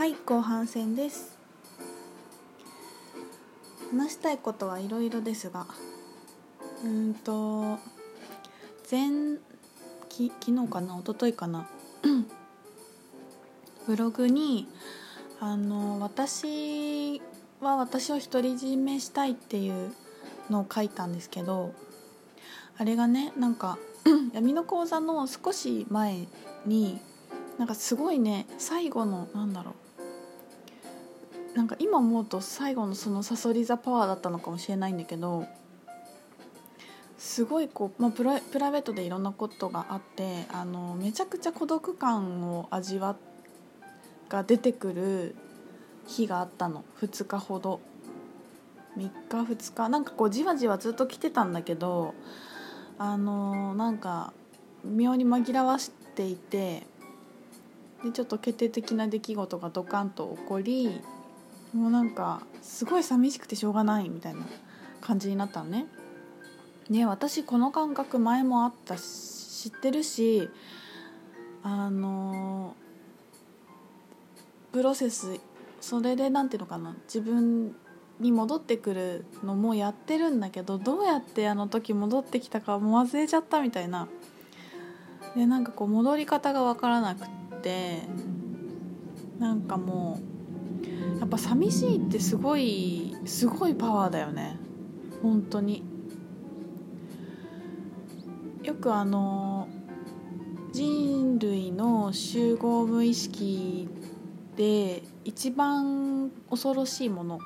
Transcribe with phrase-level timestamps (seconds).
[0.00, 1.36] はい後半戦です。
[3.92, 5.66] 話したいことはいろいろですが
[6.82, 7.78] うんと
[8.90, 9.10] 前
[10.08, 11.68] き昨日かな一昨日かな
[13.86, 14.68] ブログに
[15.38, 17.20] あの私
[17.60, 19.92] は私を独り占めしたいっていう
[20.48, 21.74] のを書いたんですけど
[22.78, 23.76] あれがねなんか
[24.32, 26.26] 闇の講座の少し前
[26.64, 26.98] に
[27.58, 29.89] なんかすごいね最後のなんだろう
[31.54, 35.46] なんか今思うと最後のそのさそり座パワーだったのかもしれないんだけど
[37.18, 43.16] すごいこう、まあ、プラプライベートでいろんなことがあってあのめちゃくちゃ孤独感を味わ
[44.28, 45.36] が出てくる
[46.06, 46.84] 日があったの。
[47.00, 47.80] 2日ほど。
[48.96, 52.14] 3日2日なんかこうじわじわずっと来てたんだけど
[52.98, 54.32] あのなんか
[54.84, 56.82] 妙に紛らわしていて
[58.02, 61.00] でちょっと決定的な出来事がドカンと起こり
[61.74, 64.40] もうなんかすごい寂しくてしょうがないみたいな
[65.00, 65.86] 感じになったのね。
[66.88, 70.48] ね私この感覚前もあったし知ってるし
[71.62, 72.74] あの
[74.72, 75.38] プロセス
[75.80, 77.74] それで何ていうのかな自分
[78.18, 84.08] に戻ってくるのもやってるんだけどどうやってあの時戻ってきたかもう忘れちゃったみたいな
[85.36, 88.02] でなんかこう戻り方が分からなくって
[89.38, 90.39] なんかもう
[91.18, 94.56] やっぱ寂しいってすごいすごいパワーだよね。
[95.22, 95.84] 本当に。
[98.62, 99.68] よくあの
[100.72, 103.88] 人類の集合無意識
[104.56, 107.38] で一番恐ろしいもの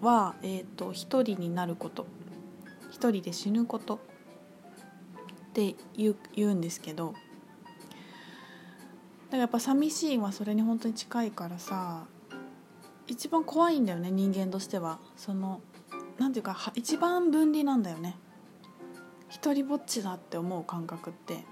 [0.00, 2.06] は、えーと、一人になること。
[2.90, 3.96] 一人で死ぬこと。
[3.96, 3.98] っ
[5.54, 7.12] て言う言うんですけど。
[7.12, 7.18] だか
[9.32, 12.06] らやっぱ寂しいはそれに本当に近いからさ
[13.06, 14.98] 一番怖いんだよね人間としては。
[15.16, 15.60] その
[16.18, 18.16] なんていうか一番分離なんだよね。
[19.28, 21.44] 一人ぼっちだって思う感覚って。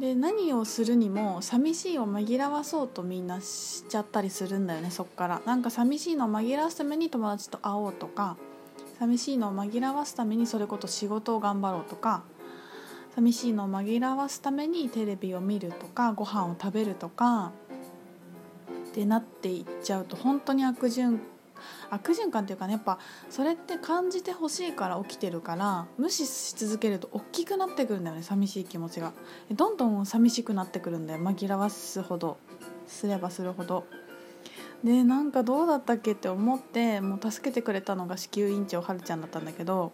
[0.00, 5.42] で何をするにも寂しいを紛らわそうとみんなしちゃったりするんだよねそっから。
[5.46, 8.36] なんか寂しいのを紛らわすために友達と会おうとか
[8.98, 12.24] 寂しいのを紛らわすためにそれこそ仕事を頑張ろうとか
[13.14, 17.52] 寂しいのを紛らわすためにテレビを見るとかご飯を食べるとか
[18.96, 21.18] ってなっていっちゃうと本当に悪循
[21.90, 22.98] 悪循環っていうかねやっぱ
[23.28, 29.12] それって感じてほしいから起きてるから無視し続けると大きくなってくるんだよね寂しい気持ちが。
[29.50, 32.38] どんどん寂しくなってくるんだよ紛らわすほど。
[32.86, 33.84] すればするほど。
[34.82, 39.92] でなんかどうだったっけって思ってもう助けてくれたのが子宮院長はるちゃんだったんだけど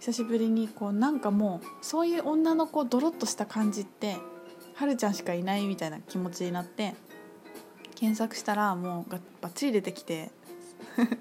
[0.00, 4.16] 久しぶりにこうなんかもうそういう女の子ドロッとした感じって
[4.74, 6.94] はるちゃんしかいないみたいな気持ちになって
[8.02, 10.32] 検索したらもうがバッチリ出てきて。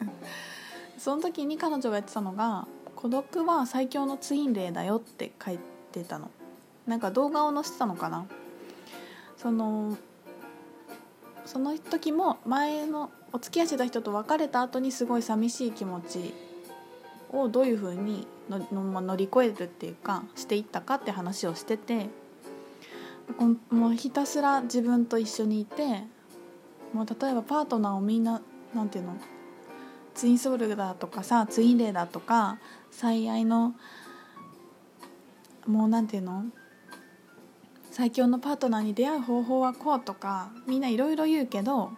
[0.97, 5.59] その時に彼女が言ってたのが「孤独は最強のツインレイだよ」って書い
[5.91, 6.31] てたの。
[6.87, 8.25] なんか動画を載せてたのかな。
[9.37, 9.95] その
[11.45, 16.33] その時も前のお付き合いしてた人と別れた後にすごい寂しい気持ち
[17.31, 22.09] をどういうふうにの乗り越えるっていうかしていったかって話をしてて
[23.69, 26.05] もうひたすら自分と一緒にいて
[26.94, 28.41] もう例えばパートナーをみんな
[28.74, 29.16] なんていうの
[30.13, 32.59] ツインソウルだとかさツインレイだとか
[32.90, 33.75] 最愛の
[35.66, 36.46] もうなんていうの
[37.91, 41.91] 最強のパートナーに出会う方法はこうとかみんないろいろ言うけど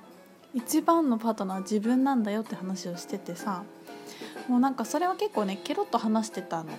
[0.54, 3.64] 一番のパートナーは自分なんだよって話をしててさ
[4.48, 6.70] もうなんかそれは結構ねケロッと話してたの。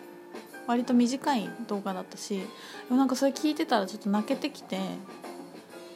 [0.67, 2.41] 割と短い動画だったし
[2.91, 4.79] なんかそれ聞いてたらちょっと泣けてきて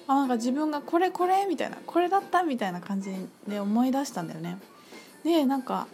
[0.08, 3.10] あなんか自分がこれこれみたいなこれだったみたいな感じ
[3.46, 4.58] で思い出したんだよね。
[5.22, 5.86] でなんか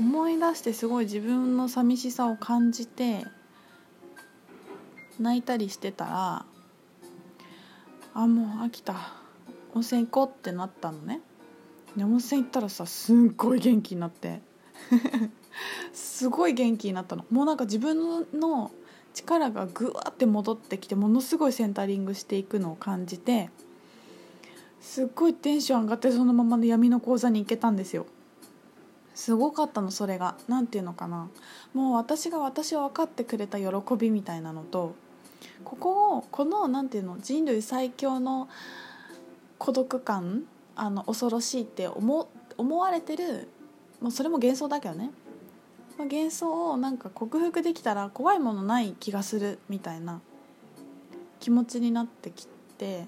[0.00, 3.24] 思い出してすごい自分の寂しさを感じて
[5.20, 6.46] 泣いたりしてたら
[8.14, 8.94] あもう飽きた。
[9.74, 11.20] 温泉行こうってなったのね。
[11.96, 14.40] で温泉行ったらさすっごい元気になって。
[15.92, 17.24] すごい元気になったの。
[17.30, 18.70] もうなんか自分の
[19.14, 23.48] 力がぐわって戻ってきてものすごいセンタリングしていくのを感じて
[24.80, 28.06] すっごいテンション上がってそのままの闇の講座に行けたんですよ。
[29.14, 30.36] すごかったのそれが。
[30.48, 31.30] 何て言うのかな。
[31.72, 33.66] もう私が私を分かってくれた喜
[33.96, 34.94] びみたいなのと
[35.64, 38.48] ここをこの何て言うの人類最強の
[39.58, 40.42] 孤独感
[40.76, 42.28] あの恐ろしいって思
[42.58, 43.48] 思われてる
[44.00, 45.10] もうそれも幻想だけどね。
[45.98, 50.20] 幻想をなんか克服できたら怖いものない気がするみたいな
[51.40, 52.48] 気持ちになってき
[52.78, 53.06] て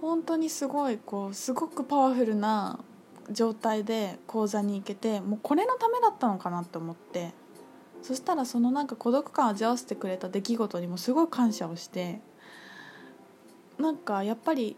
[0.00, 2.80] 本当にすごいこうすごくパワフルな
[3.30, 7.32] 状態で講座に行けてもうこれのためだったのかなって思って
[8.02, 12.20] そしたらそのなんか孤独感を味わわせてくれた出来事にもすごい感謝をして
[13.78, 14.76] なんかやっぱり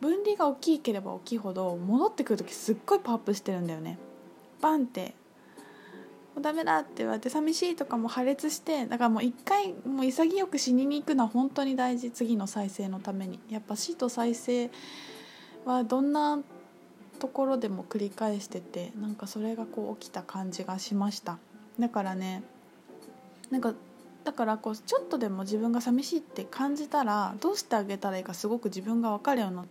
[0.00, 3.98] 分離が大きければ大きいほど戻ってくる時すっごいパワーアップしてるんだよね。
[4.60, 5.14] バンって
[6.40, 13.40] うダメだって言われて寂しいとかも破裂してだからもう一回もう潔く死にに行くのは本当に大事次の再生のために。
[13.48, 14.70] やっぱ死と再生
[15.64, 16.38] はどんな
[17.18, 21.38] ところでも繰り返しててなんかそれがこう起きた感じがしました。
[21.78, 22.42] だからね
[23.50, 23.74] なんか
[24.24, 29.66] だからこうちょっとでも自分が寂しいって感じたらどうしてあげたらいいかすごく自分が分かるようになっ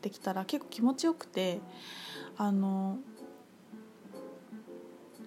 [0.00, 1.60] てきたら結構気持ちよくて
[2.38, 2.98] あの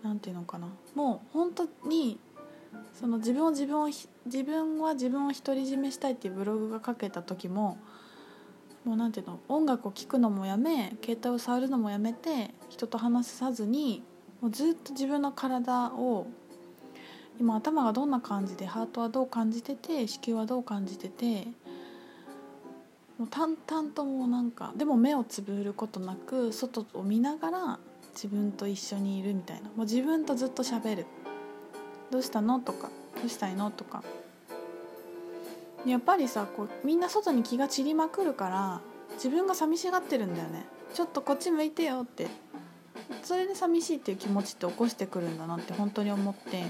[0.03, 0.67] なんていうのかな。
[0.95, 2.19] もう本当に
[2.93, 7.77] その自分を自分を自分は自分を独り占めしたいっていうブログが書けた時も
[8.85, 14.03] もうなんていうの音楽を聴くのもやめ携帯を触るのもやめて人と話さずに
[14.41, 16.27] もうずっと自分の体を
[17.39, 21.47] 今頭がどんな感じでハートはどう感じてて子宮はどう感じてて
[23.17, 27.79] もう淡々ともうなんかでも目をつぶることなく外を見ながら
[28.13, 29.69] 自分と一緒にいるみたいな。
[29.69, 31.05] もう自分とずっと喋る
[32.11, 32.89] 「どうしたの?」とか
[33.19, 34.03] 「どうしたいの?」とか。
[35.85, 38.81] やっぱりさこうみんな外に気が散りまくるから
[39.13, 40.65] 自分が寂しがってるんだよね。
[40.93, 42.27] ちょっとこっち向いてよって。
[43.23, 46.63] それで寂しいっていう気持ちって起こしてくるんだなって本当に思って。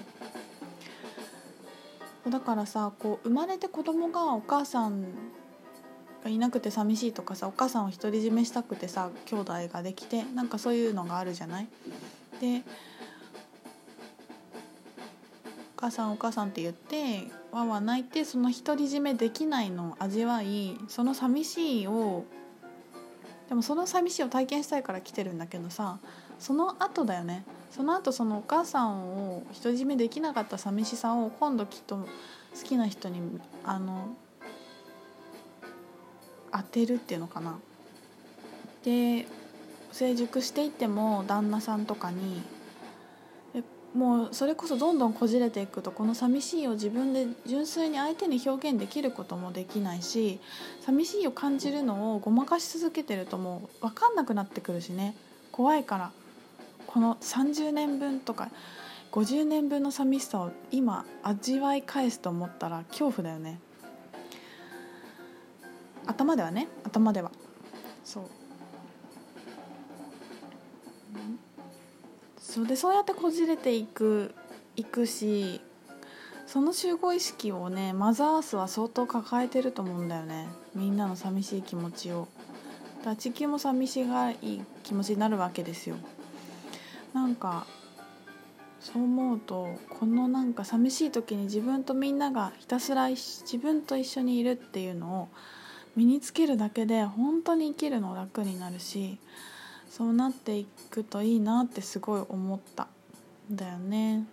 [2.29, 5.05] だからさこう生まれて子供がお母さん
[6.23, 11.67] がいなくて寂しいとかさお母さんを独り占めしたくてさ兄弟ができてなんかそういうのがあるじゃない？
[12.41, 12.63] で
[15.77, 22.25] お母さんお母さんって言ってわわ泣いてその独り占めできないのを味わいその寂しいを
[23.47, 25.97] でもその寂しいを体験したいから来てるんだけどさ
[26.37, 27.43] その後だよね。
[27.71, 32.07] その後そのお母さんを独り占めできなかった寂しさを今度きっと好
[32.63, 34.09] きな人にあの
[36.51, 37.59] 当てるっていうのかな。
[38.83, 39.27] で
[39.91, 42.41] 成熟していっても旦那さんとかに
[43.93, 50.39] もうそれこそどんどんこじれていくとこの寂しいを自分で純粋に相手に表現できることもできないし
[50.81, 55.15] 寂しいを感じるのをごまかし続けてるともう分かんなくなってくるしね。
[55.51, 56.11] 怖いから。
[56.87, 58.49] この30年分とか
[59.11, 63.59] 50年分の寂しさを今味わい返すと思ったら恐怖だよね。
[66.09, 67.31] 頭ではね頭では。
[68.03, 68.23] そう。
[72.39, 74.33] そうでそうやってこじれていく
[74.75, 75.61] いくし
[76.47, 80.47] その集合意識をねマザーアースは相当抱えてると思うんだよね。
[80.73, 82.27] みんなの寂しい気持ちを。
[82.99, 85.95] だから地球も寂しがいい気持ちになるわけですよ。
[87.13, 87.67] なんか
[88.79, 95.27] そう思うとこのなんか寂しい時に自分とみんながひたすら自分と一緒にいるっていうのを
[95.95, 99.17] 身につけるだけで本当に生きるの楽になるし
[99.89, 102.87] そうなっていくといいなってすごい思った
[103.51, 104.25] んだよね。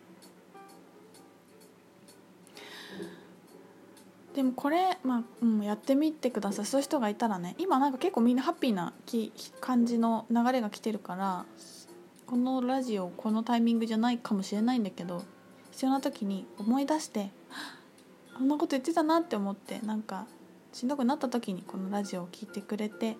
[4.34, 9.32] でもこれ、まあうん、やってみてくださいそういう人がいたらね今なんか結構みんなハッピーなき
[9.62, 11.46] 感じの流れが来てるから
[12.26, 15.24] このラジオこのタイミングじゃないかもしれないんだけど
[15.70, 17.30] 必要な時に思い出して
[18.36, 20.26] こんなこと言ってたなって思ってなんか
[20.76, 23.16] しんどくなった時にこのラジオを聴いてくれて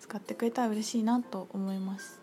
[0.00, 2.22] 使ってくれたら嬉しいなと思います。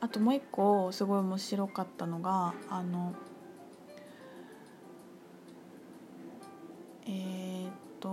[0.00, 3.14] あともう一個すごい面白かったのがあの
[7.06, 8.08] えー、っと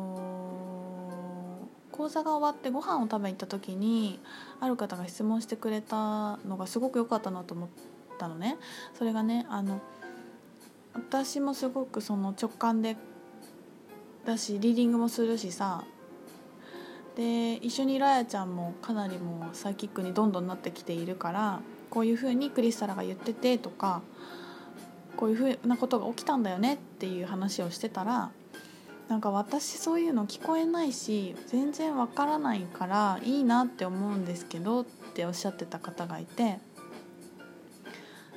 [1.92, 4.20] 講座が終わってご飯を食べに行った時に
[4.60, 7.70] ある方が質問してくれたのがすごく良かったなと思っ
[8.20, 8.58] たのね。
[8.94, 9.82] それがねあの
[11.00, 12.98] 私もすごくその直感で
[14.26, 15.84] だしリーディングもするしさ。
[17.16, 24.02] で一緒にいるあやちゃんもかなりもうサイキックにどんどんなってきているからこういうふうにクリスタラが言っててとか
[25.18, 28.32] こういうふうなことが起きたんだよねっていう話をしてたら
[29.10, 36.60] なんか私そういうの聞こえないし全然わからないからいいなって思うんですけどっておっしゃってた方がいて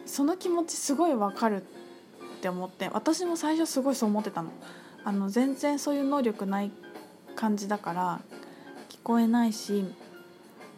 [0.07, 1.82] その気持ちすごいわかるって
[2.43, 4.51] って思って私も最初すごいそう思ってたの。
[5.05, 6.73] あの全然そういう能力ない
[7.37, 8.21] 感じだから
[8.89, 9.85] 聞こえないし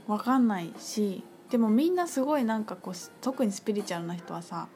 [0.07, 4.69] 分かんないしでもみんなすごいなんかこう特にスピリチュアルな人はさ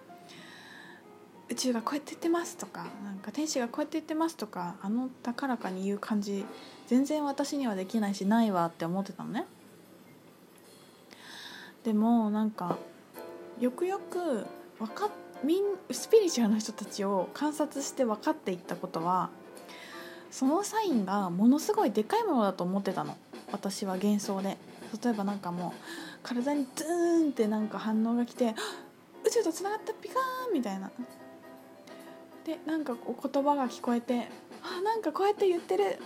[1.50, 6.44] 宇宙がこうやって言ってますとかなんか天使がこうやって言ってますとかあの高らかに言う感じ
[6.86, 9.46] 全然私にはできないしないわって思ってたのね。
[11.84, 12.78] でもなんか
[13.60, 14.46] よくよく
[14.78, 15.10] 分かっ
[15.44, 19.30] みんスピリチュアルな人たちを観察して分かっていったことは
[20.30, 23.16] そのサインがものすごいでかいものだと思ってたの。
[23.50, 24.58] 私は幻想で。
[25.02, 25.80] 例えばなんかもう
[26.22, 28.54] 体にズーンってなんか反応が来て
[29.24, 30.54] 宇宙とつながったピカーン！
[30.54, 30.90] みたいな。
[32.44, 34.28] でなんかこう言葉が聞こえて
[34.62, 35.84] あなんかこうやって言ってる。
[35.84, 35.98] 伝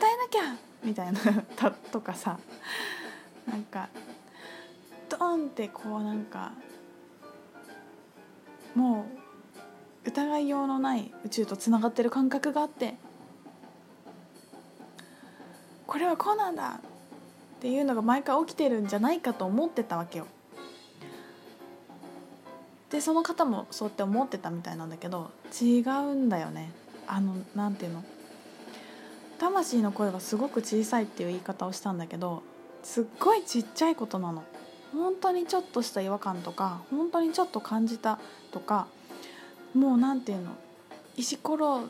[0.00, 0.56] えなきゃ！
[0.84, 1.20] みたいな。
[1.92, 2.38] とかさ。
[3.46, 3.88] なんか
[5.08, 6.52] ドーンってこうなんか
[8.74, 9.06] も
[10.04, 12.94] う疑いようのない宇宙とつながってる感覚があって
[15.86, 20.26] これはこうなんだっていうのが毎回起きてるんじゃないかと思ってたわけよ。
[22.90, 26.72] でその方もそうって思ってたみたいなんだけど違うんだよね。
[27.06, 28.02] あのなんていうの。
[29.38, 32.42] 魂の声はすごく小さいっていう言い方をしたんだけど
[32.82, 34.44] すっごいちっちゃいことなの。
[34.92, 38.18] 本当にちょっとした違和感とか本当にちょっと感じた
[38.50, 38.86] とか
[39.74, 40.50] もうなんていうの
[41.16, 41.88] 石ころ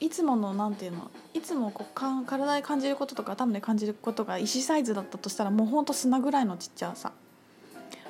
[0.00, 7.12] いつものなんていうのいつもこうか体で感じることとか頭で感じることが石サイズだったとしたらもうほんと砂ぐらいのちっちゃさ。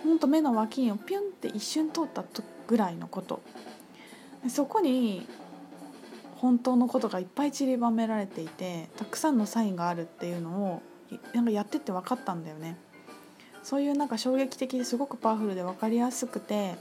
[0.02, 3.40] ほんと目の脇をピュンって一瞬通ったとぐらいのこと。
[4.48, 5.26] そこに
[6.36, 10.82] 本当のことがいっぱい散りばめられていてたくさんのサインがあるっていうのを
[11.32, 12.76] なんかやってって分かったんだよね
[13.62, 16.74] そういうなんか衝撃的ですごくパワフルで分かりやすくて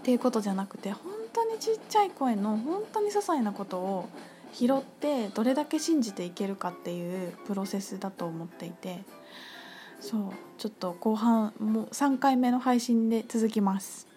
[0.00, 4.08] っていうことじゃなくて本当にちっちゃい声の本当に些細なことを
[4.52, 9.04] 拾ってどれだけ信じていけるかっていうプロセスだと思っていて
[10.00, 10.20] そう
[10.58, 14.11] ちょっと後半もう3回目の配信で続きます。